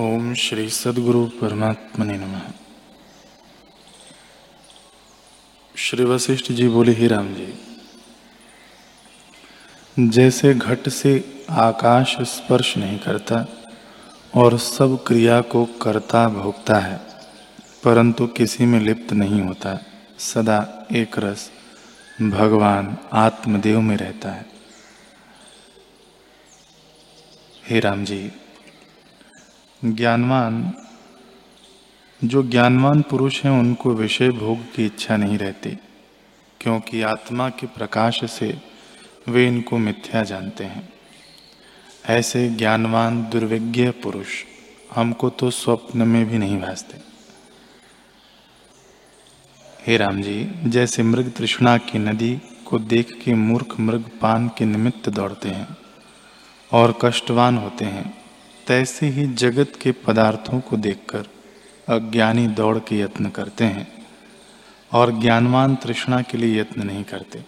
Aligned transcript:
ओम 0.00 0.32
श्री 0.34 0.68
सदगुरु 0.70 1.24
परमात्मने 1.40 2.14
नमः। 2.16 2.42
श्री 5.74 6.04
वशिष्ठ 6.04 6.50
जी 6.52 6.68
बोले, 6.68 6.92
ही 6.92 7.06
राम 7.06 7.28
जी, 7.34 7.48
जैसे 9.98 10.54
घट 10.54 10.88
से 10.88 11.12
आकाश 11.50 12.16
स्पर्श 12.22 12.76
नहीं 12.76 12.98
करता 12.98 13.44
और 14.34 14.58
सब 14.58 14.98
क्रिया 15.06 15.40
को 15.40 15.64
करता 15.82 16.28
भोगता 16.28 16.78
है, 16.78 16.96
परंतु 17.84 18.26
किसी 18.26 18.66
में 18.66 18.80
लिप्त 18.80 19.12
नहीं 19.12 19.40
होता, 19.40 19.78
सदा 20.18 20.86
एक 20.92 21.18
रस 21.18 21.50
भगवान 22.22 22.96
आत्मदेव 23.12 23.80
में 23.80 23.96
रहता 23.96 24.30
है। 24.30 24.46
हे 27.64 27.80
राम 27.80 28.04
जी 28.04 28.30
ज्ञानवान, 29.84 30.72
जो 32.24 32.42
ज्ञानवान 32.42 33.02
पुरुष 33.02 33.44
हैं, 33.44 33.52
उनको 33.52 33.94
विषय 33.94 34.30
भोग 34.30 34.74
की 34.74 34.86
इच्छा 34.86 35.16
नहीं 35.16 35.38
रहती, 35.38 35.70
क्योंकि 36.60 37.02
आत्मा 37.02 37.48
के 37.48 37.66
प्रकाश 37.66 38.30
से 38.30 38.60
वे 39.28 39.48
इनको 39.48 39.78
मिथ्या 39.78 40.22
जानते 40.22 40.64
हैं। 40.64 40.88
ऐसे 42.06 42.48
ज्ञानवान, 42.48 43.30
दुर्विज्ञ 43.30 43.90
पुरुष 43.90 44.28
हमको 44.94 45.30
तो 45.30 45.50
स्वप्न 45.50 46.02
में 46.02 46.28
भी 46.28 46.38
नहीं 46.38 46.60
भासते। 46.60 46.98
हे 49.86 49.96
राम 49.96 50.22
जी 50.22 50.52
जैसे 50.64 51.02
मृग 51.02 51.32
तृष्णा 51.32 51.78
की 51.78 51.98
नदी 51.98 52.38
को 52.64 52.78
देख 52.78 53.22
के 53.24 53.34
मूर्ख 53.34 53.80
मृग 53.80 54.10
पान 54.20 54.48
के 54.48 54.64
निमित्त 54.64 55.08
दौड़ते 55.08 55.48
हैं 55.48 55.76
और 56.72 56.98
कष्टवान 57.02 57.58
होते 57.58 57.84
हैं 57.84 58.21
तैसे 58.66 59.06
ही 59.06 59.26
जगत 59.26 59.72
के 59.82 59.92
पदार्थों 59.92 60.60
को 60.60 60.76
देखकर 60.76 61.28
अज्ञानी 61.88 62.46
दौड़ 62.46 62.78
के 62.78 62.98
यत्न 62.98 63.28
करते 63.28 63.64
हैं 63.64 64.06
और 64.92 65.20
ज्ञानवान 65.20 65.76
तृष्णा 65.76 66.22
के 66.22 66.38
लिए 66.38 66.60
यत्न 66.60 66.82
नहीं 66.82 67.04
करते। 67.04 67.44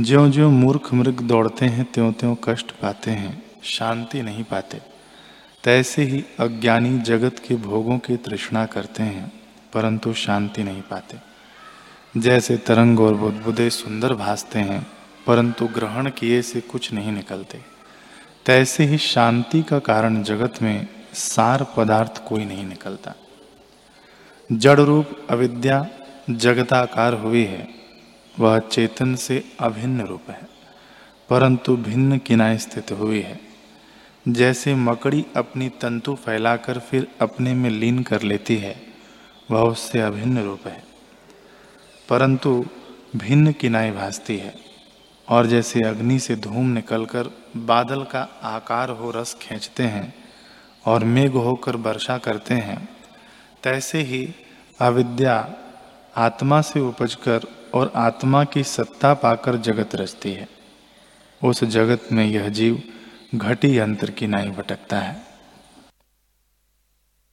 ज्यो 0.00 0.28
ज्यो 0.28 0.50
मूर्ख 0.50 0.94
मृग 0.94 1.20
दौड़ते 1.20 1.66
हैं 1.66 1.84
त्यों 1.84 2.12
त्यों 2.12 2.36
कष्ट 2.44 2.70
पाते 2.70 3.10
हैं, 3.10 3.42
शांति 3.62 4.22
नहीं 4.22 4.44
पाते। 4.44 4.80
तैसे 5.64 6.02
ही 6.02 6.24
अज्ञानी 6.40 6.98
जगत 6.98 7.42
के 7.48 7.54
भोगों 7.54 7.98
की 7.98 8.16
तृष्णा 8.16 8.66
करते 8.66 9.02
हैं, 9.02 9.32
परंतु 9.72 10.12
शांति 10.12 10.62
नहीं 10.62 10.82
पाते। 10.82 11.16
जैसे 12.20 12.56
तरंग 12.56 13.00
और 13.00 13.14
बुदबुदे 13.14 13.70
सुंदर 13.70 14.14
भासते 14.14 14.58
हैं, 14.58 14.86
परंतु 15.26 15.66
ग्रहण 15.66 16.10
किए 16.10 16.42
से 16.42 16.60
कुछ 16.60 16.92
नहीं 16.92 17.12
निकलते। 17.12 17.75
तैसे 18.46 18.84
ही 18.84 18.98
शांति 18.98 19.62
का 19.62 19.78
कारण 19.78 20.22
जगत 20.22 20.60
में 20.62 20.86
सार 21.14 21.66
पदार्थ 21.76 22.22
कोई 22.26 22.44
नहीं 22.44 22.64
निकलता। 22.64 23.14
जड़ 24.50 24.80
रूप 24.80 25.16
अविद्या 25.30 25.86
जगताकार 26.30 27.14
हुई 27.14 27.42
है, 27.44 27.68
वह 28.34 28.58
चेतन 28.58 29.14
से 29.14 29.42
अभिन्न 29.60 30.06
रूप 30.06 30.30
है, 30.30 30.40
परंतु 31.28 31.76
भिन्न 31.76 32.18
किनाए 32.18 32.58
स्थित 32.58 32.92
हुई 32.92 33.20
है। 33.20 33.38
जैसे 34.26 34.74
मकड़ी 34.74 35.24
अपनी 35.36 35.68
तंतु 35.80 36.14
फैलाकर 36.14 36.78
फिर 36.80 37.06
अपने 37.20 37.54
में 37.54 37.70
लीन 37.70 38.02
कर 38.02 38.22
लेती 38.22 38.56
है, 38.56 38.74
वह 39.50 39.62
उससे 39.62 40.00
अभिन्न 40.00 40.44
रूप 40.44 40.66
है, 40.66 40.82
परंतु 42.08 42.64
भिन्न 43.16 43.52
किनाई 43.52 43.90
भासती 43.90 44.36
है। 44.36 44.54
और 45.28 45.46
जैसे 45.46 45.82
अग्नि 45.82 46.18
से 46.18 46.36
धूम 46.36 46.66
निकलकर 46.66 47.30
बादल 47.56 48.02
का 48.02 48.28
आकार 48.42 48.90
हो 48.90 49.10
रस 49.10 49.34
खींचते 49.34 49.82
हैं 49.82 50.14
और 50.86 51.04
मेघ 51.04 51.32
होकर 51.32 51.76
वर्षा 51.76 52.18
करते 52.18 52.54
हैं, 52.54 52.88
तैसे 53.62 54.02
ही 54.02 54.34
अविद्या 54.80 55.54
आत्मा 56.16 56.60
से 56.60 56.80
उपजकर 56.80 57.40
और 57.74 57.92
आत्मा 57.96 58.44
की 58.44 58.62
सत्ता 58.64 59.14
पाकर 59.14 59.56
जगत 59.56 59.94
रचती 59.94 60.32
है। 60.32 60.48
उस 61.44 61.64
जगत 61.64 62.08
में 62.12 62.24
यह 62.24 62.48
जीव 62.48 62.82
घटी 63.34 63.78
यंत्र 63.78 64.10
की 64.10 64.26
नाई 64.26 64.50
भटकता 64.50 64.98
है। 64.98 65.25